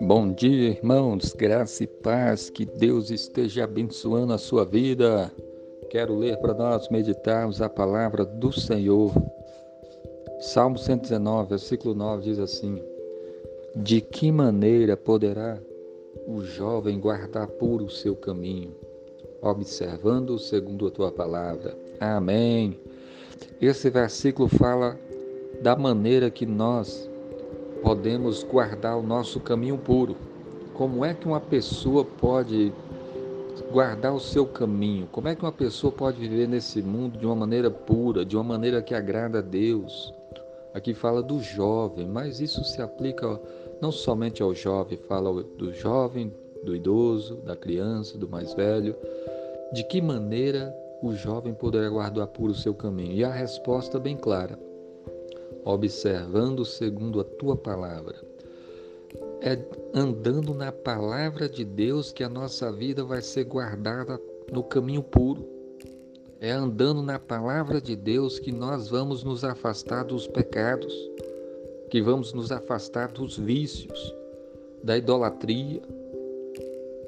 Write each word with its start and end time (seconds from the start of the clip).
Bom 0.00 0.32
dia, 0.32 0.70
irmãos, 0.70 1.32
graça 1.32 1.84
e 1.84 1.86
paz, 1.86 2.50
que 2.50 2.66
Deus 2.66 3.10
esteja 3.10 3.64
abençoando 3.64 4.34
a 4.34 4.38
sua 4.38 4.64
vida. 4.66 5.32
Quero 5.88 6.14
ler 6.14 6.36
para 6.38 6.52
nós 6.52 6.90
meditarmos 6.90 7.62
a 7.62 7.70
palavra 7.70 8.24
do 8.24 8.52
Senhor. 8.52 9.12
Salmo 10.40 10.76
119, 10.76 11.48
versículo 11.48 11.94
9 11.94 12.22
diz 12.22 12.38
assim: 12.38 12.82
De 13.76 14.02
que 14.02 14.30
maneira 14.30 14.94
poderá 14.96 15.58
o 16.26 16.42
jovem 16.42 17.00
guardar 17.00 17.48
puro 17.48 17.86
o 17.86 17.90
seu 17.90 18.14
caminho, 18.14 18.74
observando 19.40 20.38
segundo 20.38 20.86
a 20.86 20.90
tua 20.90 21.10
palavra? 21.10 21.74
Amém. 21.98 22.78
Esse 23.60 23.88
versículo 23.88 24.48
fala 24.48 24.98
da 25.64 25.74
maneira 25.74 26.30
que 26.30 26.44
nós 26.44 27.08
podemos 27.82 28.42
guardar 28.42 28.98
o 28.98 29.02
nosso 29.02 29.40
caminho 29.40 29.78
puro. 29.78 30.14
Como 30.74 31.02
é 31.02 31.14
que 31.14 31.26
uma 31.26 31.40
pessoa 31.40 32.04
pode 32.04 32.70
guardar 33.72 34.14
o 34.14 34.20
seu 34.20 34.44
caminho? 34.44 35.08
Como 35.10 35.26
é 35.26 35.34
que 35.34 35.42
uma 35.42 35.50
pessoa 35.50 35.90
pode 35.90 36.18
viver 36.18 36.46
nesse 36.46 36.82
mundo 36.82 37.16
de 37.16 37.24
uma 37.24 37.34
maneira 37.34 37.70
pura, 37.70 38.26
de 38.26 38.36
uma 38.36 38.44
maneira 38.44 38.82
que 38.82 38.94
agrada 38.94 39.38
a 39.38 39.40
Deus? 39.40 40.12
Aqui 40.74 40.92
fala 40.92 41.22
do 41.22 41.40
jovem, 41.40 42.06
mas 42.06 42.42
isso 42.42 42.62
se 42.62 42.82
aplica 42.82 43.40
não 43.80 43.90
somente 43.90 44.42
ao 44.42 44.54
jovem, 44.54 44.98
fala 44.98 45.42
do 45.42 45.72
jovem, 45.72 46.30
do 46.62 46.76
idoso, 46.76 47.36
da 47.36 47.56
criança, 47.56 48.18
do 48.18 48.28
mais 48.28 48.52
velho. 48.52 48.94
De 49.72 49.82
que 49.82 50.02
maneira 50.02 50.76
o 51.02 51.14
jovem 51.14 51.54
poderá 51.54 51.88
guardar 51.88 52.26
puro 52.26 52.52
o 52.52 52.54
seu 52.54 52.74
caminho? 52.74 53.12
E 53.12 53.24
a 53.24 53.32
resposta 53.32 53.98
bem 53.98 54.14
clara: 54.14 54.58
observando 55.64 56.64
segundo 56.64 57.20
a 57.20 57.24
tua 57.24 57.56
palavra. 57.56 58.16
É 59.40 59.58
andando 59.94 60.54
na 60.54 60.72
palavra 60.72 61.48
de 61.48 61.64
Deus 61.64 62.12
que 62.12 62.24
a 62.24 62.28
nossa 62.28 62.72
vida 62.72 63.04
vai 63.04 63.22
ser 63.22 63.44
guardada 63.44 64.20
no 64.52 64.62
caminho 64.62 65.02
puro. 65.02 65.46
É 66.40 66.50
andando 66.50 67.02
na 67.02 67.18
palavra 67.18 67.80
de 67.80 67.96
Deus 67.96 68.38
que 68.38 68.52
nós 68.52 68.88
vamos 68.88 69.22
nos 69.24 69.44
afastar 69.44 70.04
dos 70.04 70.26
pecados, 70.26 70.92
que 71.90 72.02
vamos 72.02 72.32
nos 72.32 72.52
afastar 72.52 73.12
dos 73.12 73.38
vícios, 73.38 74.14
da 74.82 74.98
idolatria, 74.98 75.80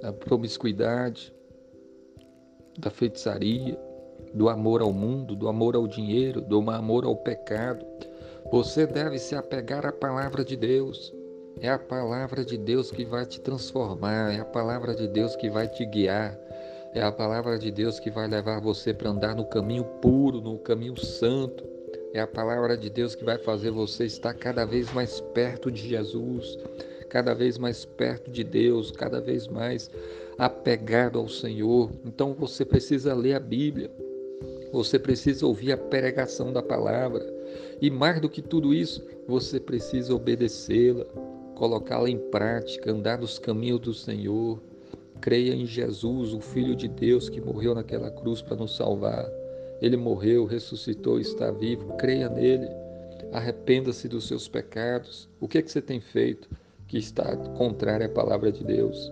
da 0.00 0.12
promiscuidade, 0.12 1.32
da 2.78 2.90
feitiçaria, 2.90 3.78
do 4.32 4.48
amor 4.48 4.82
ao 4.82 4.92
mundo, 4.92 5.34
do 5.34 5.48
amor 5.48 5.74
ao 5.74 5.86
dinheiro, 5.86 6.40
do 6.40 6.58
amor 6.70 7.04
ao 7.04 7.16
pecado. 7.16 7.84
Você 8.50 8.86
deve 8.86 9.18
se 9.18 9.34
apegar 9.34 9.84
à 9.84 9.92
palavra 9.92 10.44
de 10.44 10.56
Deus. 10.56 11.12
É 11.60 11.68
a 11.68 11.78
palavra 11.78 12.44
de 12.44 12.56
Deus 12.56 12.90
que 12.90 13.04
vai 13.04 13.26
te 13.26 13.40
transformar, 13.40 14.32
é 14.32 14.40
a 14.40 14.44
palavra 14.44 14.94
de 14.94 15.08
Deus 15.08 15.34
que 15.34 15.48
vai 15.48 15.66
te 15.66 15.86
guiar, 15.86 16.38
é 16.94 17.02
a 17.02 17.10
palavra 17.10 17.58
de 17.58 17.70
Deus 17.70 17.98
que 17.98 18.10
vai 18.10 18.28
levar 18.28 18.60
você 18.60 18.92
para 18.92 19.10
andar 19.10 19.34
no 19.34 19.46
caminho 19.46 19.84
puro, 20.00 20.40
no 20.40 20.58
caminho 20.58 20.98
santo. 20.98 21.64
É 22.12 22.20
a 22.20 22.26
palavra 22.26 22.76
de 22.76 22.88
Deus 22.88 23.14
que 23.14 23.24
vai 23.24 23.38
fazer 23.38 23.70
você 23.70 24.04
estar 24.04 24.34
cada 24.34 24.64
vez 24.64 24.92
mais 24.92 25.20
perto 25.20 25.70
de 25.70 25.88
Jesus, 25.88 26.58
cada 27.08 27.34
vez 27.34 27.58
mais 27.58 27.84
perto 27.84 28.30
de 28.30 28.44
Deus, 28.44 28.90
cada 28.90 29.20
vez 29.20 29.48
mais 29.48 29.90
apegado 30.38 31.18
ao 31.18 31.28
Senhor. 31.28 31.90
Então 32.04 32.34
você 32.34 32.64
precisa 32.64 33.14
ler 33.14 33.34
a 33.34 33.40
Bíblia, 33.40 33.90
você 34.76 34.98
precisa 34.98 35.46
ouvir 35.46 35.72
a 35.72 35.78
pregação 35.78 36.52
da 36.52 36.62
palavra. 36.62 37.24
E 37.80 37.90
mais 37.90 38.20
do 38.20 38.28
que 38.28 38.42
tudo 38.42 38.74
isso, 38.74 39.02
você 39.26 39.58
precisa 39.58 40.14
obedecê-la, 40.14 41.06
colocá-la 41.54 42.10
em 42.10 42.18
prática, 42.18 42.92
andar 42.92 43.18
nos 43.18 43.38
caminhos 43.38 43.80
do 43.80 43.94
Senhor. 43.94 44.62
Creia 45.18 45.54
em 45.54 45.64
Jesus, 45.64 46.34
o 46.34 46.40
Filho 46.40 46.76
de 46.76 46.88
Deus 46.88 47.30
que 47.30 47.40
morreu 47.40 47.74
naquela 47.74 48.10
cruz 48.10 48.42
para 48.42 48.56
nos 48.56 48.76
salvar. 48.76 49.26
Ele 49.80 49.96
morreu, 49.96 50.44
ressuscitou, 50.44 51.18
está 51.18 51.50
vivo. 51.50 51.96
Creia 51.96 52.28
nele. 52.28 52.68
Arrependa-se 53.32 54.06
dos 54.08 54.28
seus 54.28 54.46
pecados. 54.46 55.26
O 55.40 55.48
que, 55.48 55.56
é 55.56 55.62
que 55.62 55.72
você 55.72 55.80
tem 55.80 56.00
feito 56.00 56.50
que 56.86 56.98
está 56.98 57.34
contrário 57.34 58.04
à 58.04 58.10
palavra 58.10 58.52
de 58.52 58.62
Deus? 58.62 59.10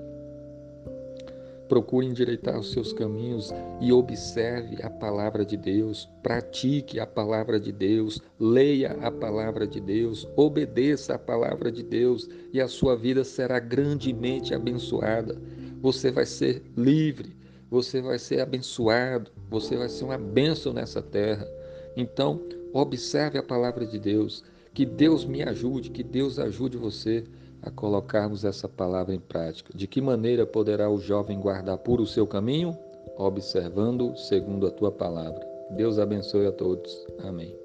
Procure 1.68 2.06
endireitar 2.06 2.58
os 2.58 2.72
seus 2.72 2.92
caminhos 2.92 3.50
e 3.80 3.90
observe 3.90 4.82
a 4.82 4.90
palavra 4.90 5.44
de 5.44 5.56
Deus, 5.56 6.08
pratique 6.22 7.00
a 7.00 7.06
palavra 7.06 7.58
de 7.58 7.72
Deus, 7.72 8.20
leia 8.38 8.92
a 9.00 9.10
palavra 9.10 9.66
de 9.66 9.80
Deus, 9.80 10.28
obedeça 10.36 11.14
a 11.14 11.18
palavra 11.18 11.72
de 11.72 11.82
Deus 11.82 12.28
e 12.52 12.60
a 12.60 12.68
sua 12.68 12.94
vida 12.94 13.24
será 13.24 13.58
grandemente 13.58 14.54
abençoada. 14.54 15.40
Você 15.80 16.10
vai 16.10 16.26
ser 16.26 16.62
livre, 16.76 17.34
você 17.70 18.02
vai 18.02 18.18
ser 18.18 18.40
abençoado, 18.40 19.30
você 19.50 19.76
vai 19.76 19.88
ser 19.88 20.04
uma 20.04 20.18
bênção 20.18 20.72
nessa 20.72 21.00
terra. 21.00 21.48
Então, 21.96 22.42
observe 22.72 23.38
a 23.38 23.42
palavra 23.42 23.86
de 23.86 23.98
Deus, 23.98 24.44
que 24.74 24.84
Deus 24.84 25.24
me 25.24 25.42
ajude, 25.42 25.90
que 25.90 26.02
Deus 26.02 26.38
ajude 26.38 26.76
você 26.76 27.24
a 27.64 27.70
colocarmos 27.70 28.44
essa 28.44 28.68
palavra 28.68 29.14
em 29.14 29.20
prática. 29.20 29.72
De 29.74 29.86
que 29.86 30.00
maneira 30.00 30.46
poderá 30.46 30.90
o 30.90 30.98
jovem 30.98 31.40
guardar 31.40 31.78
puro 31.78 32.02
o 32.02 32.06
seu 32.06 32.26
caminho? 32.26 32.76
Observando 33.16 34.16
segundo 34.16 34.66
a 34.66 34.70
tua 34.70 34.92
palavra. 34.92 35.40
Deus 35.70 35.98
abençoe 35.98 36.46
a 36.46 36.52
todos. 36.52 37.06
Amém. 37.22 37.63